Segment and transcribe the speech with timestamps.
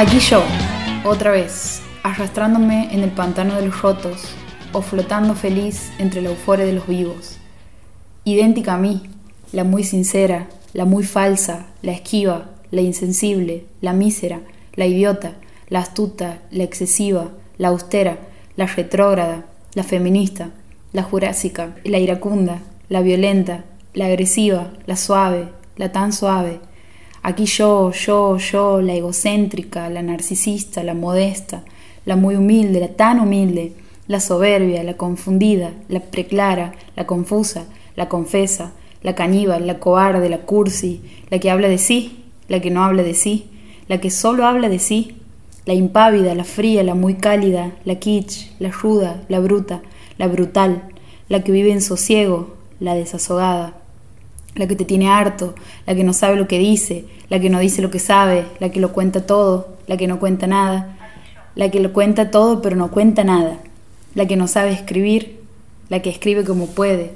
[0.00, 0.44] Aquí yo,
[1.04, 4.28] otra vez, arrastrándome en el pantano de los rotos
[4.72, 7.38] o flotando feliz entre la euforia de los vivos.
[8.22, 9.02] Idéntica a mí,
[9.50, 14.42] la muy sincera, la muy falsa, la esquiva, la insensible, la mísera,
[14.74, 15.32] la idiota,
[15.68, 18.18] la astuta, la excesiva, la austera,
[18.54, 20.50] la retrógrada, la feminista,
[20.92, 26.60] la jurásica, la iracunda, la violenta, la agresiva, la suave, la tan suave.
[27.22, 31.64] Aquí yo, yo, yo, la egocéntrica, la narcisista, la modesta,
[32.04, 33.72] la muy humilde, la tan humilde,
[34.06, 40.38] la soberbia, la confundida, la preclara, la confusa, la confesa, la caníbal, la cobarde, la
[40.38, 43.50] cursi, la que habla de sí, la que no habla de sí,
[43.88, 45.16] la que solo habla de sí,
[45.66, 49.82] la impávida, la fría, la muy cálida, la kitsch, la ruda, la bruta,
[50.16, 50.82] la brutal,
[51.28, 53.82] la que vive en sosiego, la desazogada,
[54.58, 55.54] la que te tiene harto,
[55.86, 58.70] la que no sabe lo que dice, la que no dice lo que sabe, la
[58.70, 60.98] que lo cuenta todo, la que no cuenta nada,
[61.54, 63.58] la que lo cuenta todo pero no cuenta nada,
[64.14, 65.40] la que no sabe escribir,
[65.88, 67.12] la que escribe como puede,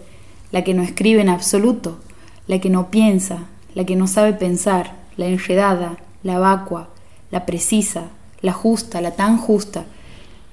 [0.52, 1.98] la que no escribe en absoluto,
[2.46, 6.90] la que no piensa, la que no sabe pensar, la enredada, la vacua,
[7.30, 8.04] la precisa,
[8.40, 9.84] la justa, la tan justa,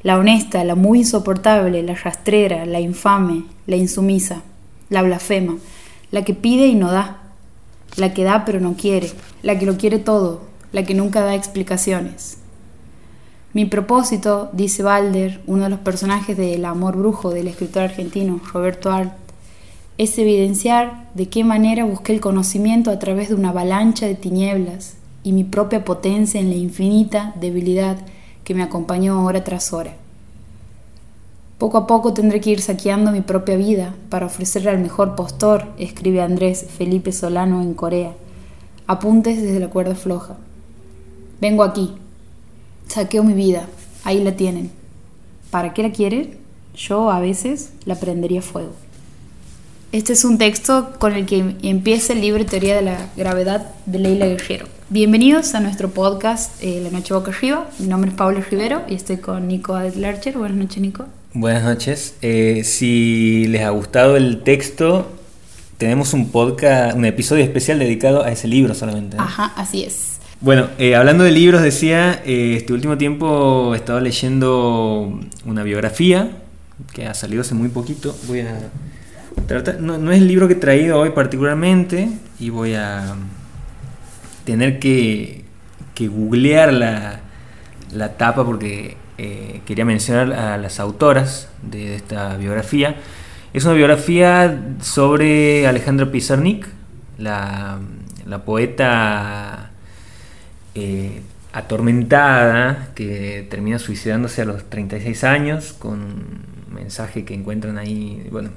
[0.02, 4.42] la honesta, la muy insoportable, la rastrera, la infame, la insumisa,
[4.90, 5.58] la blasfema,
[6.12, 7.22] la que pide y no da,
[7.98, 9.12] la que da pero no quiere,
[9.44, 12.38] la que lo quiere todo, la que nunca da explicaciones.
[13.52, 18.40] Mi propósito, dice Balder, uno de los personajes de El amor brujo del escritor argentino
[18.54, 19.14] Roberto Art,
[19.98, 24.96] es evidenciar de qué manera busqué el conocimiento a través de una avalancha de tinieblas
[25.24, 27.98] y mi propia potencia en la infinita debilidad
[28.44, 29.96] que me acompañó hora tras hora.
[31.60, 35.66] Poco a poco tendré que ir saqueando mi propia vida para ofrecerle al mejor postor,
[35.78, 38.14] escribe Andrés Felipe Solano en Corea.
[38.88, 40.38] Apuntes desde la cuerda floja.
[41.42, 41.96] Vengo aquí.
[42.88, 43.68] Saqueo mi vida.
[44.06, 44.72] Ahí la tienen.
[45.52, 46.38] ¿Para qué la quieren?
[46.76, 48.72] Yo a veces la prendería fuego.
[49.92, 54.00] Este es un texto con el que empieza el libro Teoría de la Gravedad de
[54.00, 54.66] Leila Guerrero.
[54.88, 57.70] Bienvenidos a nuestro podcast eh, La Noche Boca Arriba.
[57.80, 60.38] Mi nombre es Pablo Rivero y estoy con Nico Adlercher.
[60.38, 61.06] Buenas noches, Nico.
[61.34, 62.16] Buenas noches.
[62.22, 65.12] Eh, si les ha gustado el texto,
[65.78, 69.18] tenemos un podcast, un episodio especial dedicado a ese libro solamente.
[69.20, 70.20] Ajá, así es.
[70.42, 76.32] Bueno, eh, hablando de libros, decía, este último tiempo he estado leyendo una biografía
[76.94, 78.16] que ha salido hace muy poquito.
[78.28, 78.58] Voy a
[79.80, 82.10] no, es el libro que he traído hoy particularmente
[82.40, 83.16] y voy a
[84.46, 85.44] tener que,
[86.00, 87.20] googlear la,
[87.92, 92.96] la tapa porque eh, quería mencionar a las autoras de, esta biografía.
[93.52, 96.66] Es una biografía sobre Alejandra Pizarnik,
[97.18, 97.82] la,
[98.46, 99.72] poeta
[100.74, 101.22] eh,
[101.52, 106.24] atormentada que termina suicidándose a los 36 años con
[106.74, 108.52] mensaje que encuentran ahí, bueno,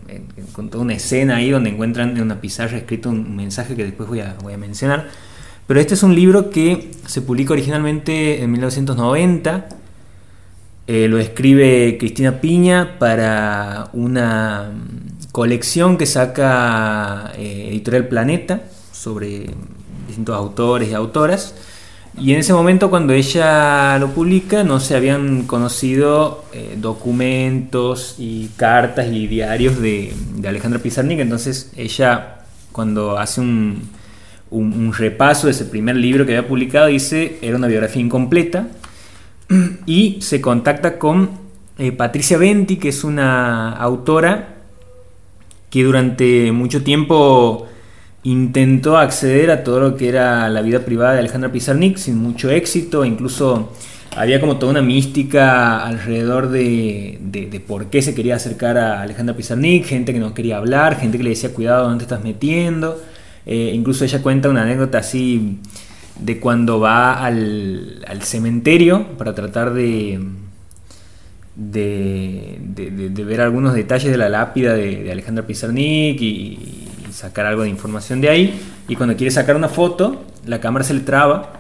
[0.53, 4.09] con toda una escena ahí donde encuentran en una pizarra escrito un mensaje que después
[4.09, 5.09] voy a, voy a mencionar.
[5.67, 9.82] Pero este es un libro que se publica originalmente en 1990.
[10.95, 14.73] Eh, lo escribe Cristina Piña para una
[15.33, 19.47] colección que saca eh, Editorial Planeta sobre
[20.07, 21.55] distintos autores y autoras.
[22.19, 28.49] Y en ese momento cuando ella lo publica no se habían conocido eh, documentos y
[28.57, 30.13] cartas y diarios de,
[30.47, 33.89] Alejandra Pizarnik, entonces ella cuando hace un,
[34.99, 38.69] repaso de ese primer libro que había publicado dice era una biografía incompleta
[39.87, 41.31] y se contacta con
[41.79, 44.57] eh, Patricia Venti, que es una autora
[45.71, 47.67] que durante mucho tiempo
[48.25, 52.51] intentó acceder a todo lo que era la vida privada de Alejandra Pizarnik sin mucho
[52.51, 53.73] éxito, incluso
[54.15, 59.35] había como toda una mística alrededor de, de, por qué se quería acercar a Alejandra
[59.35, 63.03] Pizarnik, gente que no quería hablar, gente que le decía cuidado dónde te estás metiendo,
[63.47, 65.59] eh, incluso ella cuenta una anécdota así
[66.19, 70.21] de cuando va al, al cementerio para tratar de,
[71.55, 72.59] de,
[73.11, 78.23] de, ver algunos detalles de la lápida de, Alejandra Pizarnik y, sacar algo de información
[78.23, 78.61] de ahí.
[78.89, 81.53] Y cuando quiere sacar una foto, la cámara se le traba.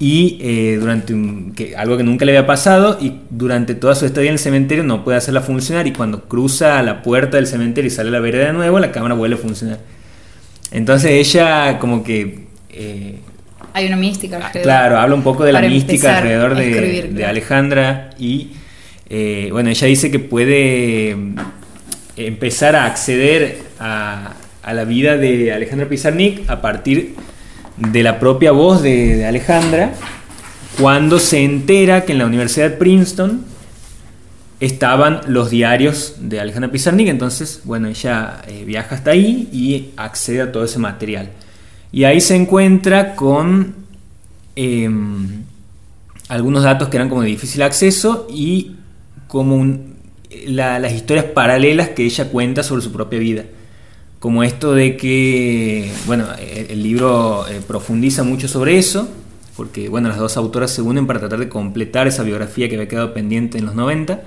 [0.00, 4.34] Y eh, durante algo que nunca le había pasado, y durante toda su estadía en
[4.34, 5.86] el cementerio no puede hacerla funcionar.
[5.86, 8.90] Y cuando cruza la puerta del cementerio y sale a la vereda de nuevo, la
[8.90, 9.80] cámara vuelve a funcionar.
[10.70, 12.46] Entonces ella, como que.
[12.70, 13.18] Eh,
[13.78, 14.62] Hay una mística alrededor.
[14.62, 18.10] Claro, habla un poco de la mística alrededor de, de Alejandra.
[18.18, 18.50] Y
[19.08, 21.16] eh, bueno, ella dice que puede
[22.16, 24.34] empezar a acceder a,
[24.66, 27.14] la vida de Alejandra Pizarnik a partir
[27.76, 29.92] de la propia voz de, Alejandra
[30.78, 33.44] cuando se entera que en la Universidad de Princeton
[34.60, 40.42] estaban los diarios de Alejandra Pizarnik, entonces, bueno, ella eh, viaja hasta ahí y accede
[40.42, 41.30] a todo ese material.
[41.92, 43.74] Y ahí se encuentra con
[44.56, 45.42] em,
[46.28, 48.76] algunos datos que eran como de difícil acceso y
[49.26, 49.64] como
[50.46, 53.44] las historias paralelas que ella cuenta sobre su propia vida.
[54.18, 59.08] Como esto de que, bueno, el, libro eh, profundiza mucho sobre eso,
[59.56, 62.88] porque, bueno, las dos autoras se unen para tratar de completar esa biografía que había
[62.88, 64.22] quedado pendiente en los 90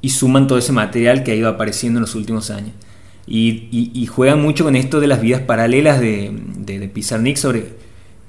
[0.00, 2.72] y suman todo ese material que ha ido apareciendo en los últimos años.
[3.26, 7.64] Y, juegan mucho con esto de las vidas paralelas de, de, Pizarnik sobre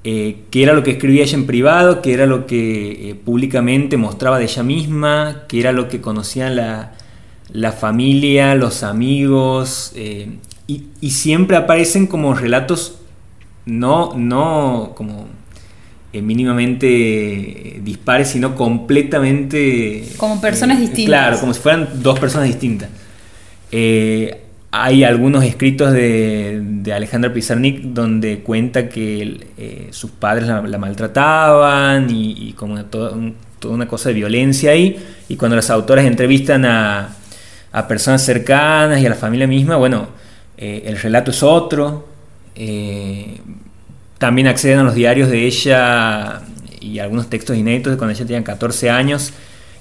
[0.03, 3.97] eh, qué era lo que escribía ella en privado, qué era lo que eh, públicamente
[3.97, 6.93] mostraba de ella misma, qué era lo que conocían la,
[7.51, 10.29] la familia, los amigos, eh,
[10.67, 12.99] y, y, siempre aparecen como relatos
[13.65, 15.27] no, no como
[16.13, 20.03] eh, mínimamente dispares, sino completamente...
[20.17, 21.05] Como personas distintas.
[21.05, 22.89] Claro, como si fueran dos personas distintas.
[23.71, 24.41] Eh,
[24.71, 32.53] hay algunos escritos de, de Alejandra Pizarnik donde cuenta que sus padres la, maltrataban y,
[32.53, 33.13] como toda,
[33.65, 34.97] una cosa de violencia ahí.
[35.27, 37.17] Y cuando las autoras entrevistan a,
[37.87, 40.07] personas cercanas y a la familia misma, bueno,
[40.57, 42.07] el relato es otro.
[44.17, 46.43] También acceden a los diarios de ella
[46.79, 49.33] y algunos textos inéditos de cuando ella tenía 14 años.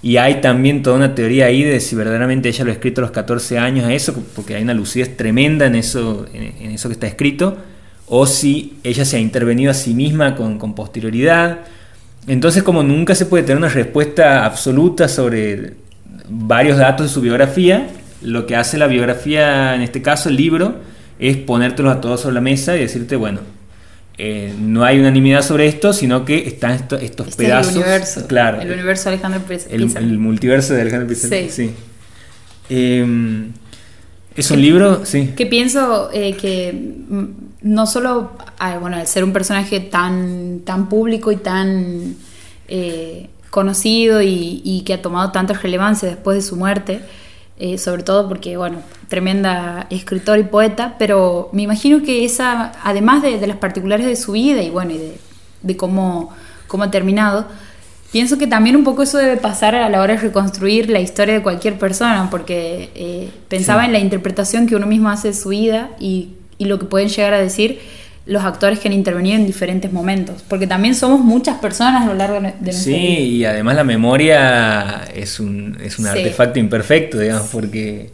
[0.02, 3.02] Y hay también toda una teoría ahí de si verdaderamente ella lo ha escrito a
[3.02, 6.94] los 14 años a eso, porque hay una lucidez tremenda en eso, en, eso que
[6.94, 7.58] está escrito,
[8.06, 11.60] o si ella se ha intervenido a sí misma con, con posterioridad.
[12.26, 15.74] Entonces, como nunca se puede tener una respuesta absoluta sobre
[16.28, 17.88] varios datos de su biografía,
[18.22, 20.76] lo que hace la biografía, en este caso el libro,
[21.18, 23.40] es ponértelos a todos sobre la mesa y decirte, bueno,
[24.22, 27.72] eh, no hay unanimidad sobre esto, sino que están estos, pedazos.
[27.72, 28.26] el universo.
[28.26, 28.60] Claro.
[28.60, 29.40] El universo de Alejandro
[29.70, 31.36] El, el, multiverso de Alejandro Pizarro.
[31.48, 31.70] Sí.
[32.68, 33.52] Em,
[34.36, 35.06] ¿Es un libro?
[35.06, 35.32] Sí.
[35.34, 36.74] Que pienso eh, que
[37.62, 42.14] no solo, ah, bueno, al ser un personaje tan, tan público y tan
[42.68, 47.00] eh, conocido y, y, que ha tomado tanta relevancia después de su muerte,
[47.62, 48.78] eh, sobre todo porque, bueno,
[49.08, 54.32] tremenda escritor y poeta, pero me imagino que esa, además de, las particulares de su
[54.32, 55.12] vida y, bueno, y
[55.60, 56.30] de, cómo,
[56.68, 57.46] cómo ha terminado,
[58.12, 61.34] pienso que también un poco eso debe pasar a la hora de reconstruir la historia
[61.34, 65.50] de cualquier persona, porque eh, pensaba en la interpretación que uno mismo hace de su
[65.50, 67.78] vida y, y lo que pueden llegar a decir
[68.30, 72.14] los actores que han intervenido en diferentes momentos, porque también somos muchas personas a lo
[72.14, 77.48] largo de nuestra Sí, y además la memoria es un, es un artefacto imperfecto, digamos,
[77.48, 78.12] porque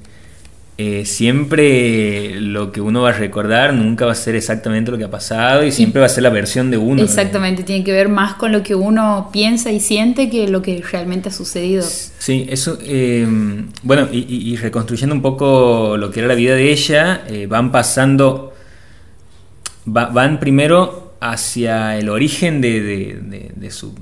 [0.78, 5.04] eh, siempre lo que uno va a recordar nunca va a ser exactamente lo que
[5.04, 7.02] ha pasado y siempre va a ser la versión de uno.
[7.02, 10.82] Exactamente, tiene que ver más con lo que uno piensa y siente que lo que
[10.90, 11.82] realmente ha sucedido.
[11.82, 13.28] Sí, eso, eh,
[13.82, 18.54] bueno, y, reconstruyendo un poco lo que era la vida de ella, eh, van pasando
[19.86, 23.94] van primero hacia el origen de, su,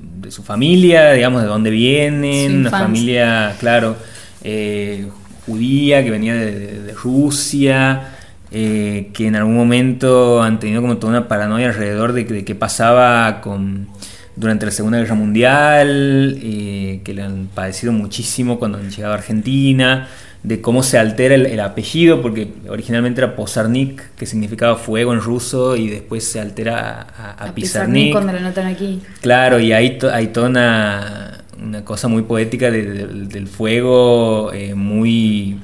[0.43, 3.95] familia, digamos, de dónde vienen, una familia, claro,
[4.43, 5.07] eh,
[5.45, 8.15] judía que venía de, Rusia,
[8.51, 13.41] eh, que en algún momento han tenido como toda una paranoia alrededor de, qué pasaba
[13.41, 13.87] con
[14.35, 19.17] durante la Segunda Guerra Mundial, eh, que le han padecido muchísimo cuando han llegado a
[19.17, 20.09] Argentina
[20.45, 25.75] de cómo se altera el, apellido, porque originalmente era Posarnik, que significaba fuego en ruso,
[25.75, 28.11] y después se altera a, a, Pizarnik.
[28.11, 29.01] cuando lo notan aquí.
[29.21, 31.41] Claro, y hay, hay toda una,
[31.83, 35.57] cosa muy poética del fuego, eh, muy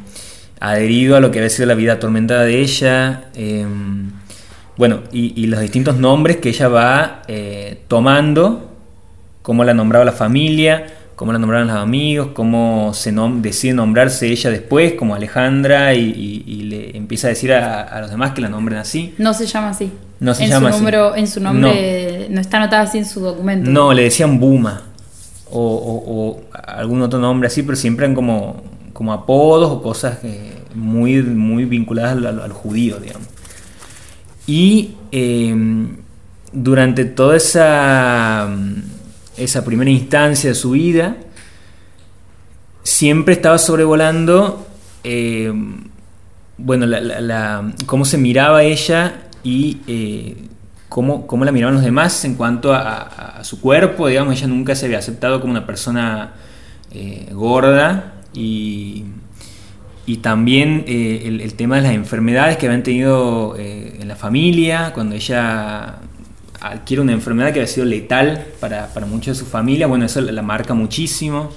[0.60, 3.26] adherido a lo que había sido la vida atormentada de ella.
[3.36, 4.10] Em,
[4.78, 8.72] bueno, y, los distintos nombres que ella va eh, tomando,
[9.44, 10.88] cómo la nombraba la familia,
[11.22, 16.98] cómo la nombraron los amigos, cómo se decide nombrarse ella después, como Alejandra, y, le
[16.98, 19.14] empieza a decir a, los demás que la nombren así.
[19.20, 19.92] No se llama así.
[20.20, 22.42] No se en llama su Número, en su nombre no.
[22.42, 23.70] está anotada así en su documento.
[23.70, 24.82] No, le decían Buma
[25.52, 30.18] o, algún otro nombre así, pero siempre eran como, como apodos o cosas
[30.74, 33.28] muy, muy vinculadas al, judío, digamos.
[34.48, 35.98] Y em,
[36.52, 38.50] durante toda esa
[39.44, 41.18] esa primera instancia de su vida,
[42.84, 44.68] siempre estaba sobrevolando,
[45.04, 45.52] eh,
[46.58, 46.86] bueno,
[47.86, 50.36] cómo se miraba ella y eh,
[50.90, 55.00] cómo, la miraban los demás en cuanto a, su cuerpo, digamos, ella nunca se había
[55.00, 56.34] aceptado como una persona
[56.92, 59.06] eh, gorda y,
[60.06, 65.96] y también el, tema de las enfermedades que habían tenido en la familia, cuando ella
[66.62, 70.22] adquiere una enfermedad que ha sido letal para, para muchos de su familia, bueno, eso
[70.22, 71.50] la marca muchísimo.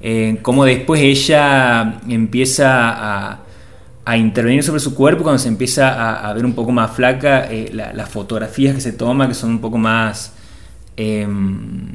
[0.00, 3.40] Eh, como después ella empieza a,
[4.04, 7.70] a, intervenir sobre su cuerpo, cuando se empieza a, ver un poco más flaca, eh,
[7.72, 10.32] las fotografías que se toma, que son un poco más...
[10.96, 11.88] Em,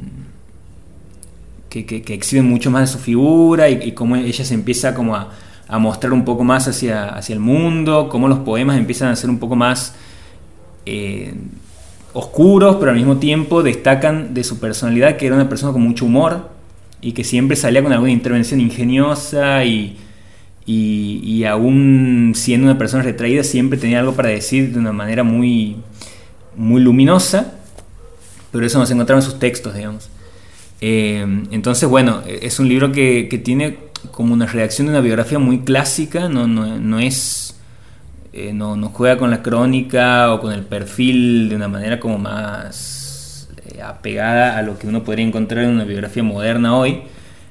[1.68, 5.16] que, que, exhiben mucho más de su figura y, y cómo ella se empieza como
[5.16, 5.30] a,
[5.72, 9.30] a mostrar un poco más hacia, hacia el mundo, cómo los poemas empiezan a ser
[9.30, 9.94] un poco más
[10.84, 11.34] eh,
[12.12, 16.04] oscuros, pero al mismo tiempo destacan de su personalidad, que era una persona con mucho
[16.04, 16.50] humor
[17.00, 19.96] y que siempre salía con alguna intervención ingeniosa y,
[20.66, 25.76] y, aún siendo una persona retraída, siempre tenía algo para decir de una manera muy,
[26.56, 27.54] muy luminosa,
[28.52, 30.08] pero eso no se encontraba en sus textos, digamos.
[30.80, 33.78] Eh, entonces, bueno, es un libro que, que tiene
[34.10, 37.51] como una reacción de una biografía muy clásica, no, no, no es...
[38.32, 42.16] Eh, no, no, juega con la crónica o con el perfil de una manera como
[42.18, 47.02] más eh, apegada a lo que uno podría encontrar en una biografía moderna hoy,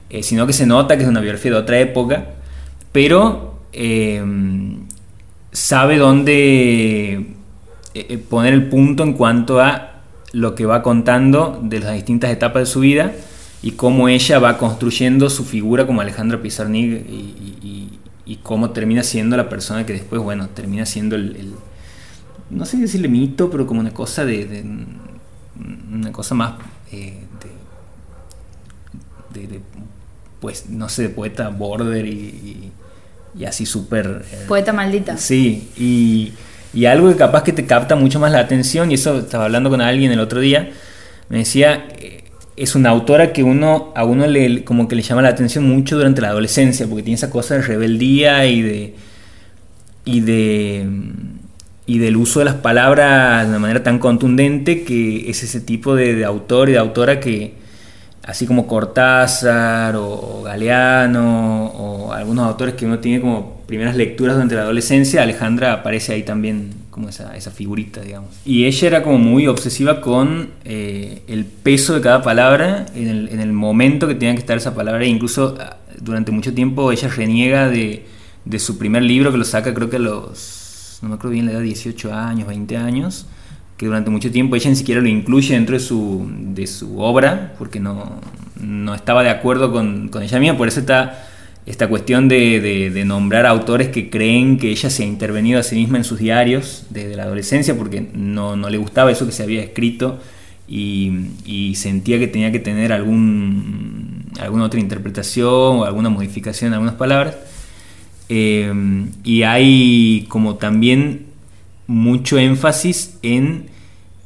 [0.09, 2.25] eh, sino que se nota que es una biografía de otra época,
[2.91, 3.59] pero
[5.51, 7.27] sabe dónde
[8.29, 10.01] poner el punto en cuanto a
[10.33, 13.13] lo que va contando de las distintas etapas de su vida
[13.61, 18.00] y cómo ella va construyendo su figura como Alejandra Pizarnik y,
[18.43, 21.53] cómo termina siendo la persona que después, bueno, termina siendo el,
[22.49, 24.63] no sé decirle mito, pero como una cosa de,
[25.91, 26.53] una cosa más
[26.91, 27.19] eh,
[29.33, 29.61] de,
[30.39, 32.71] pues, no sé, de poeta border y,
[33.47, 34.25] así súper...
[34.31, 35.17] Eh, poeta maldita.
[35.17, 36.33] Sí, y,
[36.73, 39.69] y algo que capaz que te capta mucho más la atención, y eso estaba hablando
[39.69, 40.71] con alguien el otro día,
[41.29, 42.20] me decía, eh,
[42.61, 45.97] es una autora que uno a uno le como que le llama la atención mucho
[45.97, 48.95] durante la adolescencia porque tiene esa cosa de rebeldía y de
[50.05, 50.87] y de
[51.85, 55.95] y del uso de las palabras de una manera tan contundente que es ese tipo
[55.95, 57.55] de autor y de autora que
[58.23, 64.55] así como Cortázar o, Galeano o algunos autores que uno tiene como primeras lecturas durante
[64.55, 68.29] la adolescencia, Alejandra aparece ahí también como esa, esa figurita, digamos.
[68.45, 73.29] Y ella era como muy obsesiva con eh, el peso de cada palabra en el,
[73.29, 76.91] en el, momento que tenía que estar esa palabra, e incluso ah, durante mucho tiempo
[76.91, 78.05] ella reniega de,
[78.45, 81.45] de su primer libro que lo saca creo que a los, no me acuerdo bien
[81.45, 83.25] la edad, 18 años, 20 años,
[83.77, 87.53] que durante mucho tiempo ella ni siquiera lo incluye dentro de su, de su obra,
[87.57, 88.19] porque no,
[88.60, 91.30] no estaba de acuerdo con, con, ella misma, por eso está
[91.65, 95.75] esta cuestión de, de, nombrar autores que creen que ella se ha intervenido a sí
[95.75, 99.43] misma en sus diarios desde la adolescencia, porque no, no le gustaba eso que se
[99.43, 100.19] había escrito
[100.67, 106.95] y, sentía que tenía que tener algún, alguna otra interpretación o alguna modificación en algunas
[106.95, 107.35] palabras.
[108.29, 108.71] Eh,
[109.23, 111.25] y hay como también
[111.87, 113.65] mucho énfasis en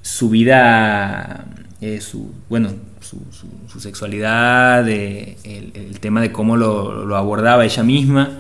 [0.02, 1.48] su vida,
[1.82, 2.70] eh, su, bueno,
[3.06, 8.40] su, sexualidad, el, tema de cómo lo, abordaba ella misma.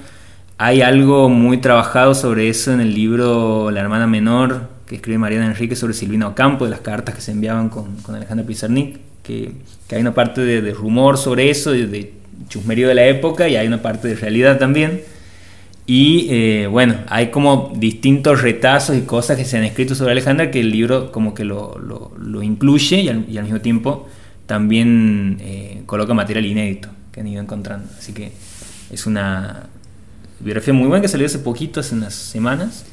[0.57, 5.47] Hay algo muy trabajado sobre eso en el libro La hermana menor que escribe Mariana
[5.47, 9.53] Enrique sobre Silvina Ocampo, de las cartas que se enviaban con, con Alejandra Pizarnik, que,
[9.91, 12.13] hay una parte de, rumor sobre eso, de, de
[12.49, 15.01] chusmerío de la época, y hay una parte de realidad también.
[15.87, 20.49] Y eh, bueno, hay como distintos retazos y cosas que se han escrito sobre Alejandra
[20.49, 21.79] que el libro como que lo,
[22.41, 24.07] incluye y al, mismo tiempo
[24.45, 27.87] también eh, coloca material inédito que han ido encontrando.
[27.97, 28.31] Así que
[28.91, 29.63] es una
[30.39, 32.85] biografía muy buena que salió hace poquito, hace unas semanas.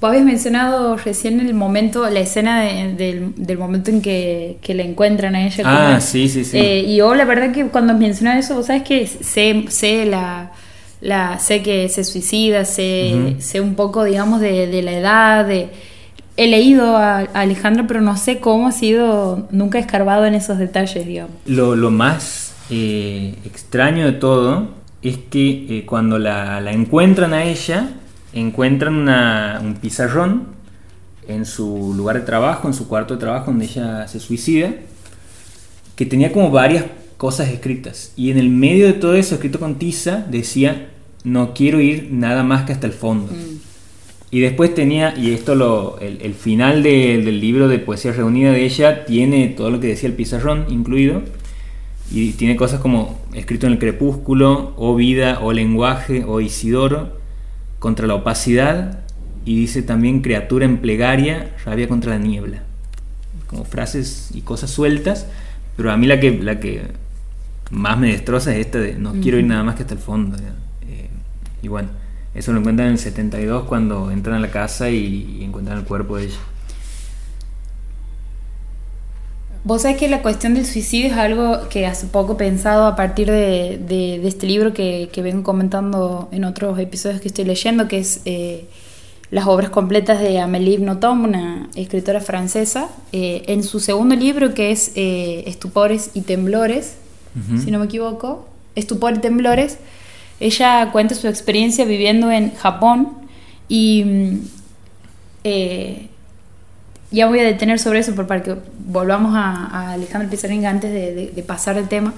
[0.00, 4.84] Vos habías mencionado recién el momento, la escena del, del, momento en que, que, la
[4.84, 5.64] encuentran a ella.
[5.66, 6.56] Ah, sí, sí, sí.
[6.56, 10.52] Eh, y yo la verdad que cuando mencionaba eso, vos sabes que sé, sé la
[11.00, 15.68] la, sé que se suicida, sé, sé un poco, digamos, de, la edad, de,
[16.38, 20.56] he leído a, Alejandro, pero no sé cómo ha sido, nunca he escarbado en esos
[20.58, 21.34] detalles, digamos.
[21.46, 24.68] Lo, más eh, extraño de todo
[25.02, 27.90] es que eh, cuando la, encuentran a ella,
[28.32, 29.08] encuentran
[29.64, 30.46] un pizarrón
[31.26, 34.70] en su lugar de trabajo, en su cuarto de trabajo donde ella se suicida,
[35.96, 36.84] que tenía como varias
[37.16, 38.12] cosas escritas.
[38.14, 40.90] Y en el medio de todo eso, escrito con tiza, decía,
[41.24, 43.32] no quiero ir nada más que hasta el fondo.
[43.32, 43.57] Mm.
[44.30, 49.06] Y después tenía, y esto lo, el, final del libro de poesía reunida de ella
[49.06, 51.22] tiene todo lo que decía el pizarrón incluido.
[52.10, 57.18] Y tiene cosas como escrito en el crepúsculo, o vida, o lenguaje, o Isidoro,
[57.78, 59.00] contra la opacidad.
[59.46, 62.62] Y dice también criatura en plegaria, rabia contra la niebla.
[63.46, 65.26] Como frases y cosas sueltas.
[65.76, 66.82] Pero a mí la que, la que
[67.70, 70.36] más me destroza es esta de no quiero ir nada más que hasta el fondo.
[70.36, 71.08] Eh,
[71.62, 71.88] y bueno,
[72.34, 76.16] eso lo encuentran en el 72 cuando entran a la casa y, encuentran el cuerpo
[76.16, 76.38] de ella.
[79.64, 82.96] Vos sabés que la cuestión del suicidio es algo que hace poco he pensado a
[82.96, 87.88] partir de, de, este libro que, que, vengo comentando en otros episodios que estoy leyendo,
[87.88, 88.68] que es eh,
[89.30, 92.88] las obras completas de Amélie Nothomb, una escritora francesa.
[93.12, 96.96] Eh, en su segundo libro, que es eh, Estupores y Temblores,
[97.62, 99.78] si no me equivoco, Estupor y Temblores,
[100.40, 103.18] ella cuenta su experiencia viviendo en Japón
[103.68, 104.38] y mm,
[107.10, 111.78] ya voy a detener sobre eso para que volvamos a, Alejandra Pizarrín antes de, pasar
[111.78, 112.12] el tema.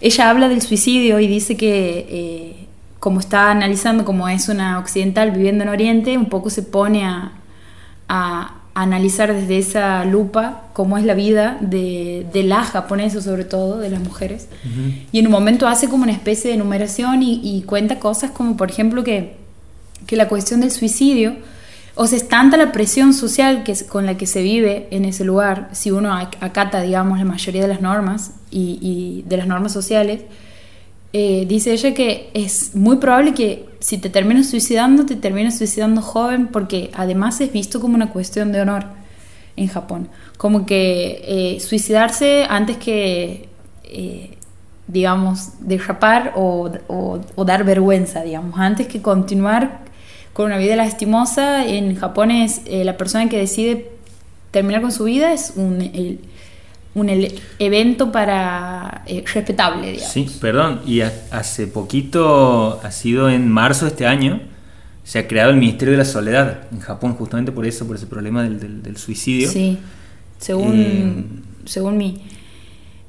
[0.00, 2.66] Ella habla del suicidio y dice que, eh,
[2.98, 7.32] como está analizando como es una occidental viviendo en Oriente, un poco se pone a,
[8.74, 14.00] analizar desde esa lupa cómo es la vida de, las japonesas, sobre todo, de las
[14.00, 14.48] mujeres.
[15.12, 18.70] Y en un momento hace como una especie de enumeración y, cuenta cosas como, por
[18.70, 19.36] ejemplo, que,
[20.06, 21.36] que la cuestión del suicidio
[21.94, 25.24] o sea, es tanta la presión social que, con la que se vive en ese
[25.24, 30.22] lugar, si uno acata, digamos, la mayoría de las normas y, de las normas sociales,
[31.12, 36.02] eh, dice ella que es muy probable que si te terminas suicidando, te termines suicidando
[36.02, 38.84] joven, porque además es visto como una cuestión de honor
[39.56, 40.08] en Japón.
[40.36, 41.22] Como que
[41.56, 43.48] eh, suicidarse antes que,
[43.84, 44.36] eh,
[44.86, 49.90] digamos, derrapar o, o dar vergüenza, digamos, antes que continuar
[50.32, 51.66] con una vida lastimosa.
[51.66, 53.90] En Japón es eh, la persona que decide
[54.50, 55.80] terminar con su vida es un,
[56.94, 57.08] un
[57.58, 60.12] evento para eh, respetable, digamos.
[60.12, 64.40] Sí, perdón, y hace poquito, ha sido en marzo de este año,
[65.04, 68.06] se ha creado el Ministerio de la Soledad en Japón, justamente por eso, por ese
[68.06, 69.48] problema del, del, suicidio.
[69.50, 69.78] Sí,
[70.38, 71.24] según, eh,
[71.64, 72.22] según mi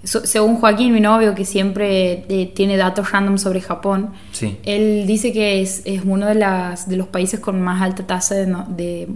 [0.04, 4.10] según Joaquín, mi novio, que siempre eh, tiene datos random sobre Japón,
[4.64, 8.36] él dice que es, es uno de, las, de los países con más alta tasa
[8.36, 9.08] de,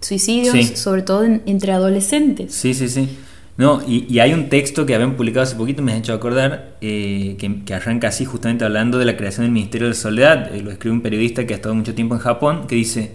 [0.00, 2.52] suicidios, sobre todo entre adolescentes.
[2.54, 3.08] Sí, sí, sí.
[3.56, 7.36] No, y, hay un texto que habían publicado hace poquito, me ha hecho acordar, eh,
[7.38, 10.52] que, arranca así, justamente hablando de la creación del Ministerio de Soledad.
[10.54, 13.12] Eh, lo escribe un periodista que ha estado mucho tiempo en Japón, que dice: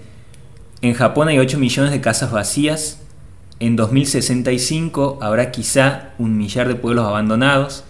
[0.82, 3.02] En Japón hay 8 millones de casas vacías
[3.60, 7.84] en 2065 habrá quizá un millar de pueblos abandonados,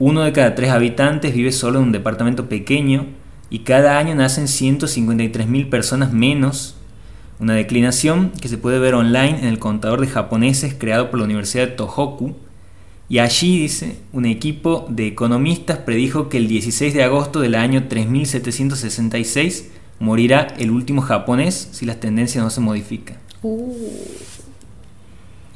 [0.00, 3.06] uno de cada tres habitantes vive solo en un departamento pequeño
[3.48, 6.76] y cada año nacen 153.000 personas menos,
[7.38, 11.24] una declinación que se puede ver online en el contador de japoneses creado por la
[11.24, 12.34] Universidad de Tohoku.
[13.08, 17.86] Y allí, dice, un equipo de economistas predijo que el 16 de agosto del año
[17.88, 23.18] 3766 morirá el último japonés si las tendencias no se modifican.
[23.42, 23.74] Uh.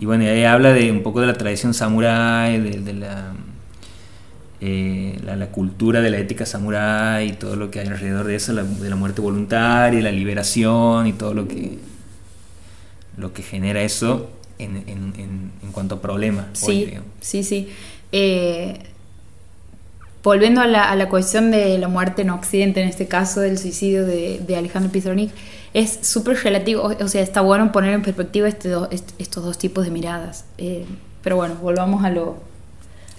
[0.00, 3.32] Y bueno, ahí habla de un poco de la tradición samurái, de, la,
[4.60, 8.54] eh, la, cultura de la ética samurái y todo lo que hay alrededor de eso,
[8.54, 11.78] de la muerte voluntaria, la liberación y todo lo que,
[13.16, 16.46] lo que genera eso en, en, en, cuanto a problemas.
[16.54, 16.90] Sí,
[17.20, 17.68] sí, sí.
[18.10, 18.80] Eh,
[20.22, 23.58] volviendo a la, a la, cuestión de la muerte en Occidente, en este caso del
[23.58, 25.30] suicidio de, de Alejandro Pizarnik,
[25.74, 28.72] es súper relativo, o, sea, está bueno poner en perspectiva este
[29.18, 30.44] estos dos tipos de miradas.
[30.56, 30.84] Eh,
[31.22, 32.47] pero bueno, volvamos a lo,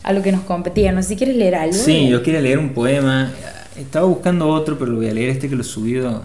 [0.04, 0.92] a lo que nos competía.
[0.92, 1.74] No sé si quieres leer algo.
[1.74, 3.32] Sí, yo quería leer un poema.
[3.78, 6.24] Estaba buscando otro, pero lo voy a leer este que lo he subido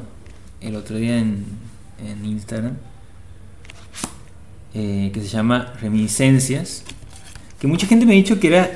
[0.61, 1.45] el otro día en,
[2.05, 2.77] en Instagram.
[4.75, 6.85] Eh, que se llama Reminiscencias.
[7.61, 8.71] Que mucha gente me ha dicho que era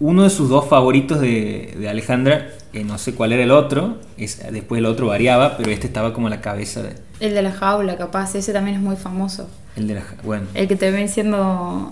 [0.00, 2.48] uno de sus dos favoritos de, de Alejandra
[2.84, 6.28] no sé cuál era el otro, es, después el otro variaba, pero este estaba como
[6.28, 6.94] la cabeza de...
[7.20, 9.48] El de la jaula, capaz, ese también es muy famoso.
[9.76, 10.46] El de la bueno.
[10.54, 11.90] El que te ven diciendo...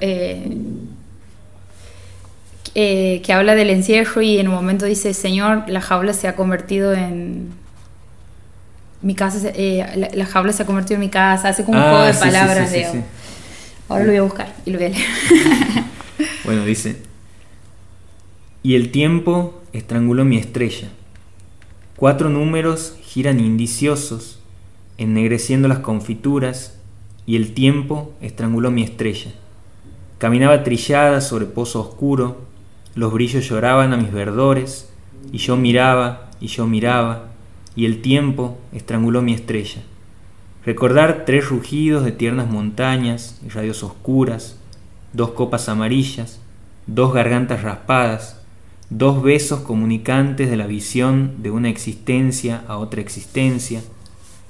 [0.00, 0.56] Eh,
[2.74, 6.36] eh, que habla del encierro y en un momento dice, Señor, la jaula se ha
[6.36, 7.50] convertido en...
[9.02, 11.90] Mi casa, eh, la, jaula se ha convertido en mi casa, hace como un ah,
[11.90, 12.70] juego de palabras.
[12.70, 13.02] de,
[13.88, 15.06] ahora lo voy a buscar y lo voy a leer.
[16.44, 17.02] bueno, dice,
[18.62, 20.88] y el tiempo estranguló mi estrella.
[21.96, 24.38] Cuatro números giran indiciosos,
[24.98, 26.78] ennegreciendo las confituras,
[27.26, 29.32] y el tiempo estranguló mi estrella.
[30.18, 32.51] Caminaba trillada sobre pozo oscuro,
[32.94, 34.92] los brillos lloraban a mis verdores,
[35.30, 37.28] y yo miraba, y yo miraba,
[37.74, 39.82] y el tiempo estranguló mi estrella.
[40.64, 44.58] Recordar tres rugidos de tiernas montañas y radios oscuras,
[45.12, 46.40] dos copas amarillas,
[46.86, 48.42] dos gargantas raspadas,
[48.90, 53.82] dos besos comunicantes de la visión de una existencia a otra existencia,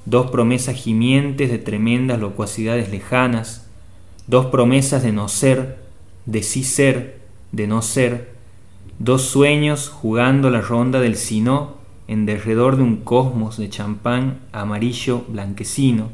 [0.05, 3.67] dos promesas gimientes de tremendas locuacidades lejanas,
[4.27, 5.79] dos promesas de no ser,
[6.25, 8.32] de sí ser, de no ser,
[9.03, 11.73] dos sueños jugando la ronda del sino
[12.07, 16.07] en derredor de un cosmos de champán amarillo blanquecino,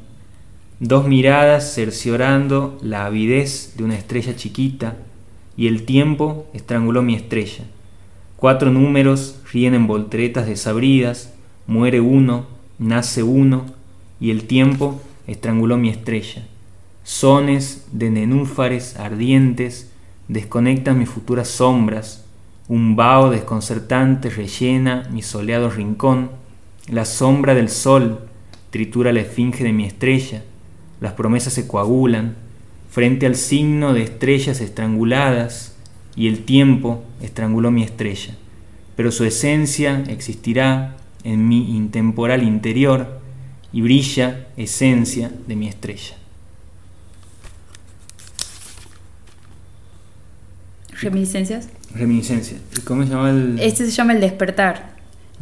[0.80, 4.98] dos miradas cerciorando la avidez de una estrella chiquita,
[5.56, 7.66] y el tiempo estranguló mi estrella.
[8.38, 11.32] Cuatro números ríen en volteretas desabridas,
[11.68, 12.48] muere uno,
[12.80, 13.66] nace uno,
[14.20, 16.48] y el tiempo estranguló mi estrella.
[17.04, 19.92] Sones de nenúfares ardientes
[20.28, 22.26] desconectan mis futuras sombras,
[22.70, 26.30] un vaho desconcertante rellena mi soleado rincón,
[26.88, 28.30] la sombra del sol
[28.70, 30.44] tritura la esfinge de mi estrella,
[31.02, 32.36] las promesas se coagulan,
[32.90, 35.76] frente al signo de estrellas estranguladas,
[36.16, 38.36] y el tiempo estranguló mi estrella,
[38.96, 43.20] pero su esencia existirá en mi intemporal interior
[43.72, 46.16] y brilla esencia de mi estrella.
[51.02, 51.70] ¿Reminiscencias?
[51.94, 52.58] Reminiscencia.
[52.78, 53.60] ¿Y cómo se llama el...?
[53.60, 54.96] Este se llama El Despertar.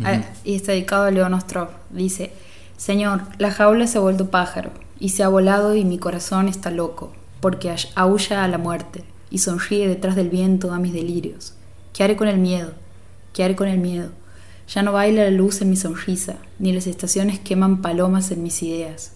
[0.04, 1.70] Ah, y está dedicado a León Ostrov.
[1.90, 2.32] Dice,
[2.78, 6.70] Señor, la jaula se ha vuelto pájaro y se ha volado y mi corazón está
[6.70, 11.54] loco, porque aúlla a la muerte y sonríe detrás del viento a mis delirios.
[11.94, 12.74] ¿Qué haré con el miedo?
[13.34, 14.12] ¿Qué haré con el miedo?
[14.68, 18.62] Ya no baila la luz en mi sonrisa, ni las estaciones queman palomas en mis
[18.62, 19.14] ideas.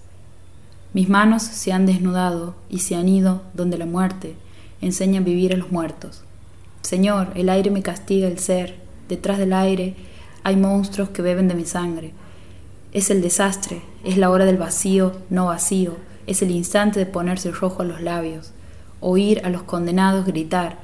[0.93, 4.35] Mis manos se han desnudado y se han ido donde la muerte
[4.81, 6.23] enseña a vivir a los muertos.
[6.91, 8.75] Señor, el aire me castiga el ser,
[9.07, 9.95] detrás del aire
[10.43, 12.11] hay monstruos que beben de mi sangre.
[12.91, 15.95] Es el desastre, es la hora del vacío, no vacío,
[16.27, 18.51] es el instante de ponerse rojo a los labios,
[18.99, 20.79] oír a los condenados gritar,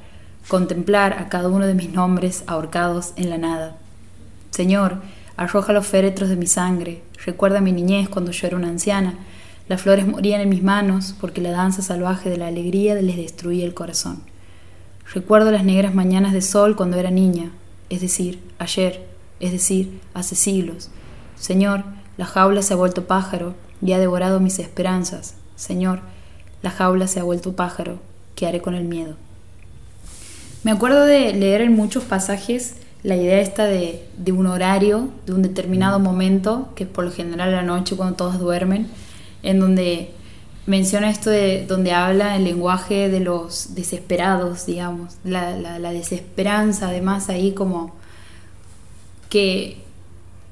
[0.48, 3.76] contemplar a cada uno de mis nombres ahorcados en la nada.
[4.52, 5.02] Señor,
[5.36, 9.16] arroja los féretros de mi sangre, recuerda mi niñez cuando yo era una anciana,
[9.68, 13.66] las flores morían en mis manos porque la danza salvaje de la alegría les destruía
[13.66, 14.22] el corazón.
[15.14, 17.52] Recuerdo las negras mañanas de sol cuando era niña,
[17.90, 19.08] es decir, ayer,
[19.40, 20.90] es decir, hace siglos.
[21.38, 21.86] Señor,
[22.18, 25.36] la jaula se ha vuelto pájaro y ha devorado mis esperanzas.
[25.56, 26.02] Señor,
[26.62, 28.00] la jaula se ha vuelto pájaro,
[28.36, 29.16] ¿qué haré con el miedo?
[30.64, 35.34] Me acuerdo de leer en muchos pasajes la idea esta de, de un horario, de
[35.34, 38.88] un determinado momento, que es por lo general la noche cuando todos duermen,
[39.44, 40.12] en donde
[40.68, 47.54] menciona esto de donde habla el lenguaje de los desesperados, digamos, la, desesperanza, además ahí
[47.54, 47.96] como
[49.30, 49.78] que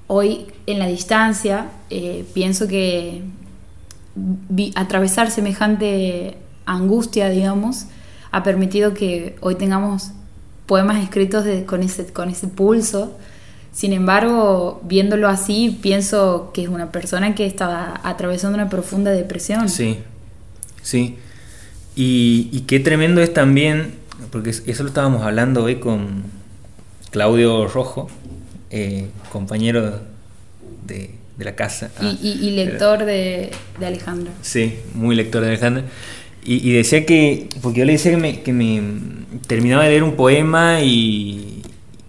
[0.08, 3.24] hoy en la distancia eh, pienso que
[4.76, 7.86] atravesar semejante angustia, digamos,
[8.32, 10.12] ha permitido que hoy tengamos
[10.66, 13.18] poemas escritos con, ese, con ese pulso.
[13.76, 19.68] Sin embargo, viéndolo así, pienso que es una persona que estaba atravesando una profunda depresión.
[19.68, 19.98] Sí,
[20.82, 21.18] sí.
[21.94, 23.96] Y, qué tremendo es también,
[24.32, 26.24] porque eso lo estábamos hablando hoy con
[27.12, 28.10] Claudio Rojo,
[28.70, 30.00] eh, compañero
[30.88, 31.92] de, la casa.
[32.02, 34.32] y, ah, lector de, de, Alejandra.
[34.42, 35.84] Sí, muy lector de Alejandra.
[36.46, 38.82] Y, decía que, porque yo le decía que me, que me
[39.48, 41.45] terminaba de leer un poema y,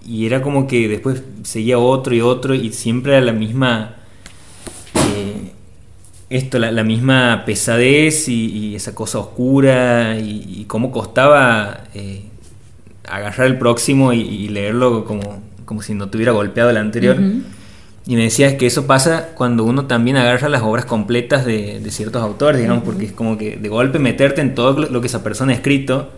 [0.07, 3.97] y era como que después seguía otro y otro y siempre era la misma
[4.95, 5.53] eh,
[6.31, 12.23] esto la, misma pesadez y, esa cosa oscura y, cómo costaba eh,
[13.09, 17.19] agarrar el próximo y, leerlo como, como si no tuviera golpeado el anterior.
[18.09, 22.23] Y me decías que eso pasa cuando uno también agarra las obras completas de, ciertos
[22.23, 25.53] autores, digamos, porque es como que de golpe meterte en todo lo que esa persona
[25.53, 26.11] ha escrito,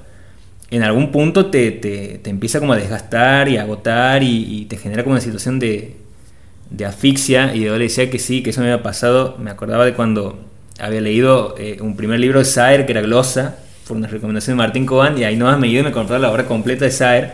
[0.71, 5.03] en algún punto te, te, empieza como a desgastar y a agotar y, te genera
[5.03, 5.97] como una situación de,
[6.71, 7.55] de, asfixia.
[7.55, 9.37] Y yo le decía que sí, que eso me había pasado.
[9.39, 10.39] Me acordaba de cuando
[10.79, 14.63] había leído eh, un primer libro de Saer, que era Glosa, por una recomendación de
[14.63, 17.33] Martín Cobán, y ahí no has medido y me comprado la obra completa de Saer.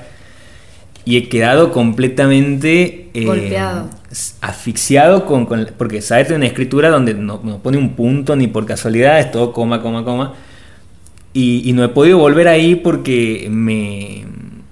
[1.04, 3.90] Y he quedado completamente eh, golpeado
[4.40, 9.20] asfixiado con, porque sabes tiene una escritura donde no, pone un punto ni por casualidad,
[9.20, 10.34] es todo coma, coma, coma.
[11.36, 14.24] Y, no he podido volver ahí porque me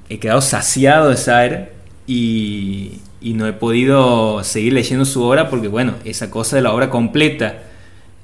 [0.08, 1.74] he quedado saciado de Saer
[2.06, 6.88] y, no he podido seguir leyendo su obra porque, bueno, esa cosa de la obra
[6.88, 7.64] completa,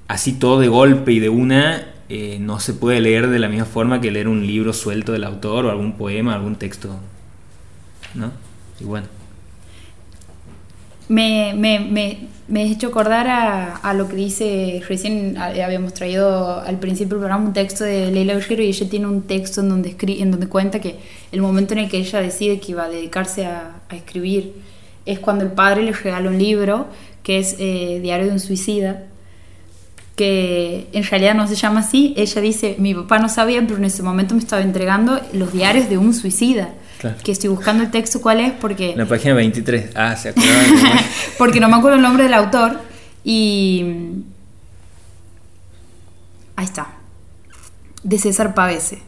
[0.07, 3.67] así todo de golpe y de una, eh, no se puede leer de la misma
[3.67, 6.97] forma que leer un libro suelto del autor o algún poema, algún texto.
[8.15, 8.33] ¿No?
[8.81, 9.18] Y bueno
[11.09, 12.19] me, me, me,
[12.49, 17.19] me he hecho acordar a, a, lo que dice, recién habíamos traído al principio del
[17.19, 20.31] programa un texto de Leila Bergero y ella tiene un texto en donde, escri en
[20.31, 20.97] donde cuenta que
[21.33, 24.55] el momento en el que ella decide que iba a dedicarse a, a escribir
[25.07, 26.87] es cuando el padre le regala un libro
[27.23, 29.05] que es eh, Diario de un Suicida,
[30.19, 32.13] que en realidad no se llama así.
[32.17, 35.89] Ella dice, mi papá no sabía, pero en ese momento me estaba entregando los diarios
[35.89, 36.75] de un suicida.
[37.23, 38.97] Que estoy buscando el texto cuál es porque...
[38.97, 39.91] La página 23.
[39.95, 40.35] Ah, se
[41.39, 42.81] porque no me acuerdo el nombre del autor
[43.23, 43.85] y...
[46.57, 46.89] Ahí está.
[48.03, 48.99] De César Pavese.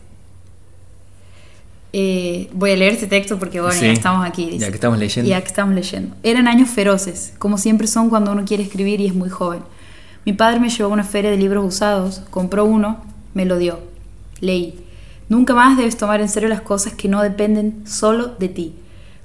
[1.93, 4.59] Eh, voy a leer este texto porque bueno, ya estamos aquí.
[4.59, 5.29] Ya que estamos leyendo.
[5.29, 6.15] Ya que estamos leyendo.
[6.23, 9.63] Eran años feroces, como siempre son cuando uno quiere escribir y es muy joven.
[10.25, 12.99] Mi padre me llevó a una feria de libros usados, compró uno,
[13.35, 13.81] me lo dio.
[14.41, 14.85] Leí.
[15.29, 18.75] Nunca más debes tomar en serio las cosas que no dependen solo de ti,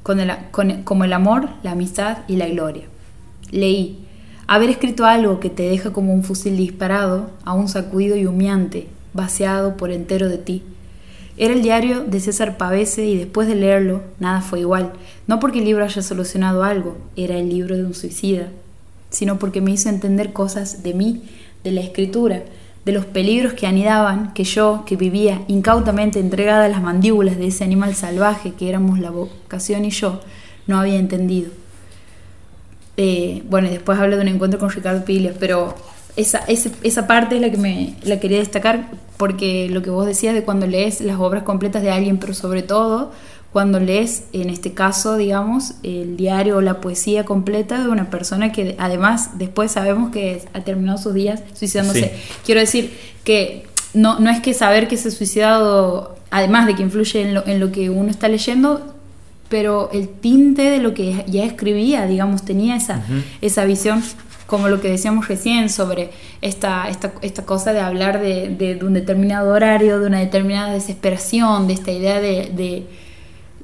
[0.03, 2.85] como el amor, la amistad y la gloria.
[3.51, 4.05] Leí.
[4.47, 9.75] Haber escrito algo que te deja como un fusil disparado, aún sacudido y humeante, vaciado
[9.77, 10.63] por entero de ti
[11.37, 14.93] era el diario de César Pavese y después de leerlo, nada fue igual.
[15.27, 18.47] No porque el libro haya solucionado algo, era el libro de un suicida,
[19.09, 21.23] sino porque me hizo entender cosas de mí,
[21.63, 22.43] de la escritura,
[22.85, 27.47] de los peligros que anidaban, que yo, que vivía incautamente entregada a las mandíbulas de
[27.47, 30.21] ese animal salvaje que éramos la vocación y yo,
[30.67, 31.49] no había entendido.
[32.97, 35.75] Eh, bueno, y después hablo de un encuentro con Ricardo Pilias, pero
[36.15, 40.33] esa, esa, parte es la que me la quería destacar porque lo que vos decías
[40.33, 43.11] de cuando lees las obras completas de alguien, pero sobre todo
[43.55, 48.51] cuando lees, en este caso, digamos, el diario o la poesía completa de una persona
[48.51, 52.11] que además después sabemos que ha terminado sus días suicidándose.
[52.45, 52.91] Quiero decir
[53.23, 57.33] que no, no es que saber que se ha suicidado, además de que influye en
[57.33, 58.93] lo, en lo que uno está leyendo,
[59.47, 63.05] pero el tinte de lo que ya escribía, digamos, tenía esa,
[63.39, 64.03] esa visión
[64.47, 66.09] como lo que decíamos recién sobre
[66.41, 71.67] esta, esta, esta cosa de hablar de, de, un determinado horario, de una determinada desesperación,
[71.67, 73.05] de esta idea de, de,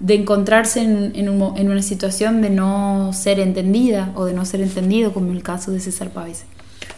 [0.07, 1.29] encontrarse en, en,
[1.69, 5.71] una situación de no ser entendida o de no ser entendido, como en el caso
[5.71, 6.45] de César Pavese.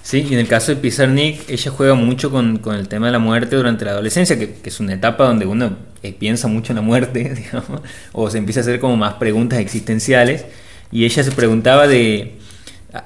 [0.01, 3.13] Sí, y en el caso de Pizarnik, ella juega mucho con, con, el tema de
[3.13, 6.73] la muerte durante la adolescencia, que, que es una etapa donde uno eh, piensa mucho
[6.73, 10.45] en la muerte, digamos, o se empieza a hacer como más preguntas existenciales,
[10.91, 12.37] y ella se preguntaba de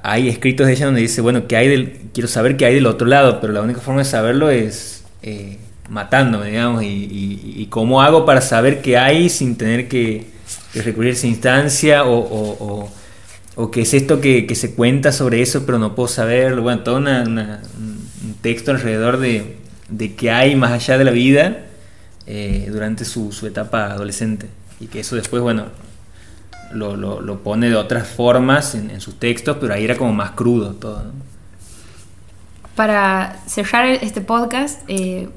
[0.03, 2.85] hay escritos de ella donde dice, bueno, ¿qué hay del, quiero saber qué hay del
[2.85, 5.57] otro lado, pero la única forma de saberlo es eh,
[5.89, 10.27] matándome, digamos, y, cómo hago para saber qué hay sin tener que,
[10.73, 12.89] recurrir a esa instancia o,
[13.55, 16.61] o, qué es esto que, se cuenta sobre eso, pero no puedo saberlo.
[16.61, 17.57] Bueno, todo un
[18.41, 19.57] texto alrededor de,
[19.89, 21.65] de qué hay más allá de la vida
[22.25, 24.47] eh, durante su, su etapa adolescente.
[24.79, 25.65] Y que eso después, bueno,
[26.71, 30.73] lo, lo, pone de otras formas en, sus textos, pero ahí era como más crudo
[30.73, 31.03] todo.
[32.75, 35.29] Para cerrar este podcast, eh,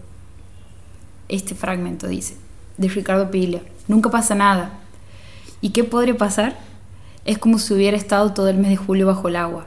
[1.31, 2.37] este fragmento dice,
[2.77, 4.73] de Ricardo Piglia, nunca pasa nada.
[5.61, 6.57] ¿Y qué podría pasar?
[7.25, 9.67] Es como si hubiera estado todo el mes de julio bajo el agua,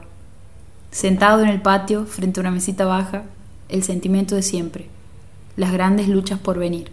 [0.90, 3.24] sentado en el patio frente a una mesita baja,
[3.68, 4.86] el sentimiento de siempre,
[5.56, 6.90] las grandes luchas por venir.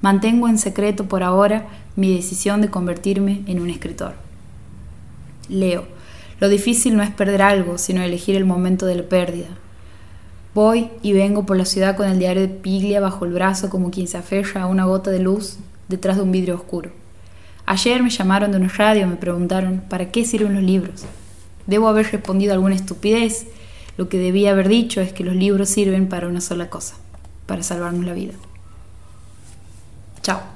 [0.00, 4.14] Mantengo en secreto por ahora mi decisión de convertirme en un escritor.
[5.48, 5.86] Leo.
[6.40, 9.48] Lo difícil no es perder algo, sino elegir el momento de la pérdida.
[10.54, 13.90] Voy y vengo por la ciudad con el diario de Piglia bajo el brazo como
[13.90, 15.56] quien se aferra a una gota de luz
[15.88, 16.90] detrás de un vidrio oscuro.
[17.64, 21.04] Ayer me llamaron de una radio y me preguntaron ¿para qué sirven los libros?
[21.66, 23.46] Debo haber respondido alguna estupidez.
[23.96, 26.96] Lo que debía haber dicho es que los libros sirven para una sola cosa,
[27.46, 28.34] para salvarnos la vida.
[30.22, 30.51] Chao.